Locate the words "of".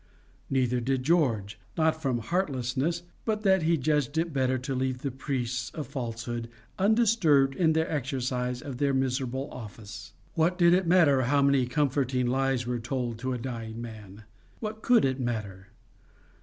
5.75-5.85, 8.63-8.79